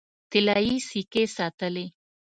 طلايي 0.31 0.75
سکې 0.87 1.23
ساتلې. 1.35 1.85